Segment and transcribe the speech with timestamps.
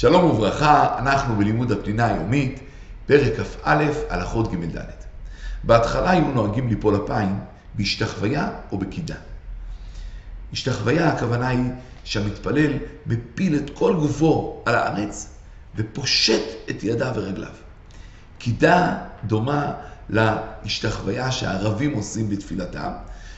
[0.00, 2.60] שלום וברכה, אנחנו בלימוד הפנינה היומית,
[3.06, 4.82] פרק כ"א, הלכות ג' ד'.
[5.64, 7.38] בהתחלה היו נוהגים ליפול אפיים
[7.74, 9.14] בהשתחוויה או בקידה.
[10.52, 11.70] השתחוויה, הכוונה היא
[12.04, 12.72] שהמתפלל
[13.06, 15.28] מפיל את כל גופו על הארץ
[15.76, 17.52] ופושט את ידיו ורגליו.
[18.38, 19.72] קידה דומה
[20.10, 22.92] להשתחוויה שהערבים עושים בתפילתם,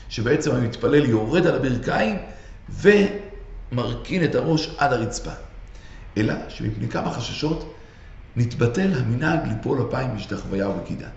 [0.09, 2.17] שבעצם המתפלל יורד על הברכיים
[2.69, 5.50] ומרכין את הראש עד הרצפה.
[6.17, 7.75] אלא שמפני כמה חששות
[8.35, 11.07] נתבטל המנהג ליפול אפיים בהשתחוויה ובקידה.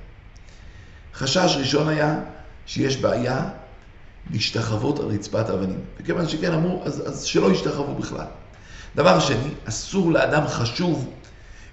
[1.14, 2.20] חשש ראשון היה
[2.66, 3.48] שיש בעיה
[4.30, 5.80] להשתחוות על רצפת אבנים.
[6.00, 8.26] וכיוון שכן אמרו, אז, אז שלא ישתחוו בכלל.
[8.96, 11.10] דבר שני, אסור לאדם חשוב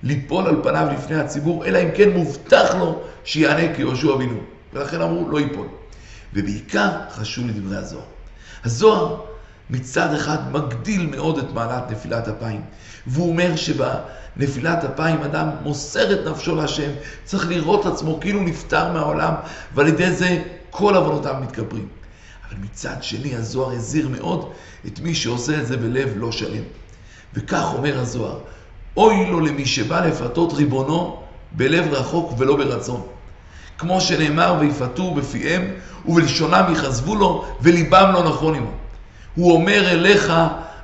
[0.03, 4.39] ליפול על פניו לפני הציבור, אלא אם כן מובטח לו שיענה כיהושע אבינו.
[4.73, 5.67] ולכן אמרו, לא ייפול.
[6.33, 8.05] ובעיקר חשוב לדברי הזוהר.
[8.63, 9.30] הזוהר
[9.71, 12.61] מצד אחד מגדיל מאוד את מעלת נפילת אפיים.
[13.07, 16.91] והוא אומר שבנפילת אפיים אדם מוסר את נפשו להשם,
[17.23, 19.33] צריך לראות עצמו כאילו נפטר מהעולם,
[19.75, 21.87] ועל ידי זה כל עוונותיו מתכפרים.
[22.49, 24.51] אבל מצד שני הזוהר הזהיר מאוד
[24.87, 26.63] את מי שעושה את זה בלב לא שלם.
[27.33, 28.39] וכך אומר הזוהר,
[28.97, 33.01] אוי לו למי שבא לפתות ריבונו בלב רחוק ולא ברצון.
[33.77, 35.71] כמו שנאמר, ויפתו בפיהם
[36.05, 38.71] ובלשונם יכזבו לו וליבם לא נכון עמו.
[39.35, 40.33] הוא אומר אליך,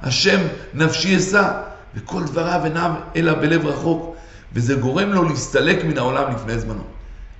[0.01, 0.39] השם
[0.73, 1.51] נפשי אשא,
[1.95, 4.15] וכל דבריו אינם אלא בלב רחוק,
[4.53, 6.83] וזה גורם לו להסתלק מן העולם לפני זמנו.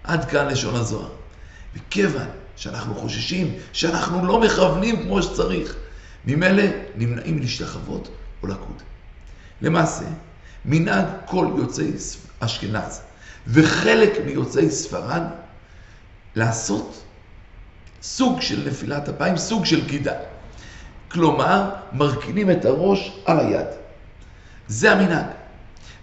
[0.03, 1.09] עד כאן לשון הזוהר.
[1.75, 5.75] וכיוון שאנחנו חוששים, שאנחנו לא מכוונים כמו שצריך,
[6.25, 6.63] ממילא
[6.95, 8.09] נמנעים להשתחוות
[8.43, 8.81] או לקוד.
[9.61, 10.05] למעשה,
[10.65, 11.91] מנהג כל יוצאי
[12.39, 13.01] אשכנז
[13.47, 15.21] וחלק מיוצאי ספרד
[16.35, 17.03] לעשות
[18.01, 20.13] סוג של נפילת אפיים, סוג של קידה.
[21.11, 23.67] כלומר, מרכינים את הראש על היד.
[24.67, 25.25] זה המנהג.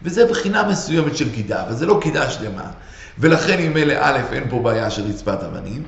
[0.03, 2.70] וזה בחינה מסוימת של קידה, אבל זה לא קידה שלמה.
[3.19, 5.83] ולכן עם אלה א', אין פה בעיה של רצפת אבנים,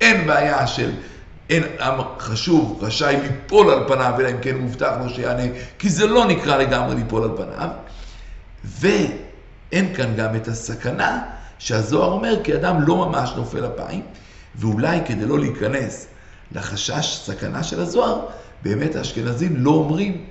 [0.00, 0.90] אין בעיה של
[1.50, 5.42] אין עם חשוב, רשאי ליפול על פניו, אלא אם כן מובטח לו שיענה,
[5.78, 7.68] כי זה לא נקרא לגמרי ליפול על פניו.
[8.64, 11.22] ואין כאן גם את הסכנה
[11.58, 14.02] שהזוהר אומר, כי אדם לא ממש נופל אפיים,
[14.54, 16.06] ואולי כדי לא להיכנס
[16.52, 18.26] לחשש סכנה של הזוהר,
[18.62, 20.24] באמת האשכנזים לא אומרים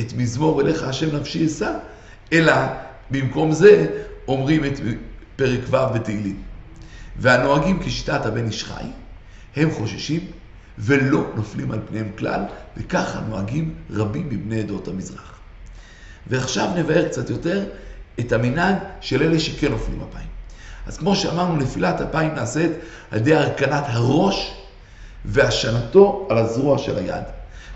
[0.00, 1.72] את מזמור אליך השם נפשי אשא,
[2.32, 2.54] אלא
[3.10, 3.86] במקום זה
[4.28, 4.80] אומרים את
[5.36, 6.42] פרק ו' בתהילים.
[7.16, 8.84] והנוהגים כשיטת הבן איש חי,
[9.56, 10.20] הם חוששים
[10.78, 12.40] ולא נופלים על פניהם כלל,
[12.76, 15.38] וככה נוהגים רבים מבני עדות המזרח.
[16.26, 17.64] ועכשיו נבהר קצת יותר
[18.20, 20.28] את המנהג של אלה שכן נופלים אפיים.
[20.86, 22.70] אז כמו שאמרנו, נפילת אפיים נעשית
[23.10, 24.54] על ידי הרכנת הראש
[25.24, 27.24] והשנתו על הזרוע של היד.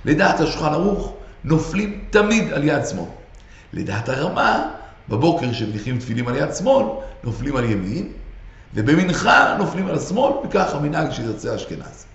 [0.04, 1.14] לדעת השולחן ערוך,
[1.44, 3.08] נופלים תמיד על יד שמאל.
[3.72, 4.70] לדעת הרמה,
[5.08, 6.86] בבוקר שמניחים תפילים על יד שמאל,
[7.24, 8.12] נופלים על ימין,
[8.74, 12.06] ובמנחה נופלים על השמאל, וכך המנהג של יוצאי אשכנז.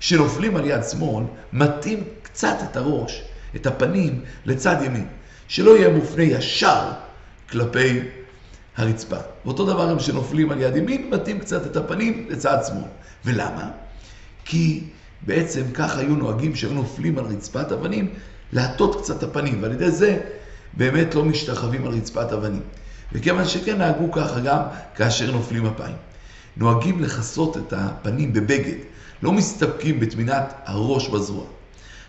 [0.00, 3.22] כשנופלים על יד שמאל, מטים קצת את הראש,
[3.56, 5.06] את הפנים, לצד ימין,
[5.48, 6.90] שלא יהיה מופנה ישר
[7.50, 8.00] כלפי
[8.76, 9.16] הרצפה.
[9.44, 12.88] ואותו דבר הם שנופלים על יד ימין, מטים קצת את הפנים לצד שמאל.
[13.24, 13.70] ולמה?
[14.44, 14.84] כי
[15.22, 18.08] בעצם כך היו נוהגים שהיו נופלים על רצפת אבנים,
[18.52, 20.20] להטות קצת הפנים, ועל ידי זה
[20.72, 22.62] באמת לא משתחווים על רצפת אבנים.
[23.12, 24.60] וכיוון שכן נהגו ככה גם
[24.94, 25.96] כאשר נופלים אפיים.
[26.56, 28.76] נוהגים לכסות את הפנים בבגד,
[29.22, 31.44] לא מסתפקים בתמינת הראש בזרוע.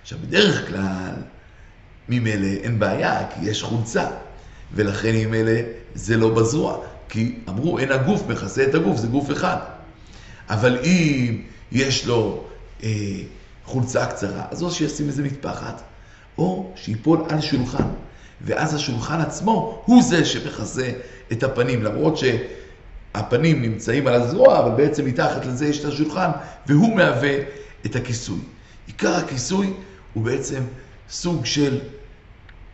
[0.01, 1.13] עכשיו, בדרך כלל,
[2.09, 4.07] ממילא אין בעיה, כי יש חולצה,
[4.73, 5.51] ולכן ממילא
[5.95, 6.77] זה לא בזרוע,
[7.09, 9.57] כי אמרו, אין הגוף מכסה את הגוף, זה גוף אחד.
[10.49, 11.41] אבל אם
[11.71, 12.46] יש לו
[12.83, 12.89] אה,
[13.65, 15.81] חולצה קצרה, אז או שישים איזה מטפחת,
[16.37, 17.87] או שיפול על שולחן.
[18.41, 20.91] ואז השולחן עצמו הוא זה שמכסה
[21.31, 26.29] את הפנים, למרות שהפנים נמצאים על הזרוע, אבל בעצם מתחת לזה יש את השולחן,
[26.67, 27.35] והוא מהווה
[27.85, 28.39] את הכיסוי.
[28.87, 29.73] עיקר הכיסוי
[30.13, 30.63] הוא בעצם
[31.09, 31.79] סוג של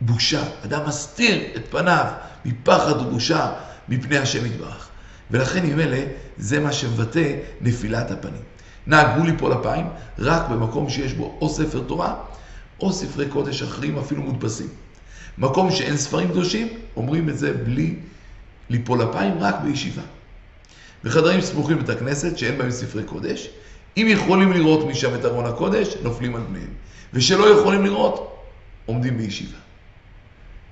[0.01, 0.43] בושה.
[0.65, 2.05] אדם מסתיר את פניו
[2.45, 3.53] מפחד ובושה
[3.89, 4.89] מפני השם יתברך.
[5.31, 6.05] ולכן אלה,
[6.37, 8.41] זה מה שמבטא נפילת הפנים.
[8.87, 9.85] נהגו ליפול אפיים
[10.19, 12.15] רק במקום שיש בו או ספר תורה,
[12.79, 14.67] או ספרי קודש אחרים, אפילו מודפסים.
[15.37, 17.95] מקום שאין ספרים קדושים, אומרים את זה בלי
[18.69, 20.01] ליפול אפיים, רק בישיבה.
[21.03, 23.49] בחדרים סמוכים בית הכנסת, שאין בהם ספרי קודש,
[23.97, 26.69] אם יכולים לראות משם את ארון הקודש, נופלים על פניהם.
[27.13, 28.43] ושלא יכולים לראות,
[28.85, 29.57] עומדים בישיבה.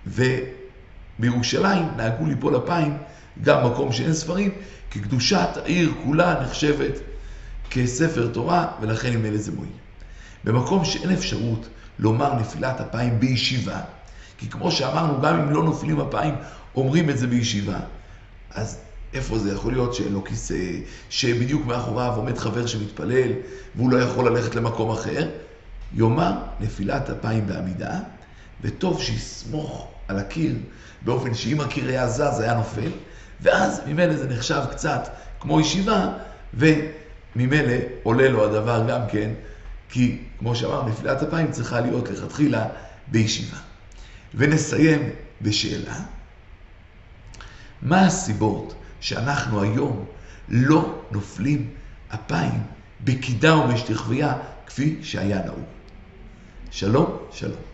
[0.07, 2.97] ובירושלים נהגו ליפול אפיים
[3.43, 4.51] גם מקום שאין ספרים,
[4.91, 7.10] כי קדושת העיר כולה נחשבת
[7.71, 9.71] כספר תורה, ולכן אלה זה מועיל.
[10.43, 11.67] במקום שאין אפשרות
[11.99, 13.79] לומר נפילת אפיים בישיבה,
[14.37, 16.35] כי כמו שאמרנו, גם אם לא נופלים אפיים,
[16.75, 17.79] אומרים את זה בישיבה.
[18.51, 18.77] אז
[19.13, 20.71] איפה זה יכול להיות שאין לו כיסא,
[21.09, 23.31] שבדיוק מאחוריו עומד חבר שמתפלל,
[23.75, 25.29] והוא לא יכול ללכת למקום אחר?
[25.93, 27.99] יאמר נפילת אפיים בעמידה,
[28.61, 30.55] וטוב שיסמוך על הקיר,
[31.01, 32.91] באופן שאם הקיר היה זז, היה נופל,
[33.41, 35.09] ואז ממילא זה נחשב קצת
[35.39, 36.13] כמו ישיבה,
[37.35, 37.73] וממילא
[38.03, 39.29] עולה לו הדבר גם כן,
[39.89, 42.67] כי כמו שאמרנו, נפילת אפיים צריכה להיות לכתחילה
[43.07, 43.57] בישיבה.
[44.35, 45.09] ונסיים
[45.41, 45.95] בשאלה,
[47.81, 50.05] מה הסיבות שאנחנו היום
[50.49, 51.69] לא נופלים
[52.13, 52.63] אפיים
[53.03, 54.33] בקידה ובשתחוויה
[54.67, 55.65] כפי שהיה נהוג?
[56.71, 57.70] שלום, שלום.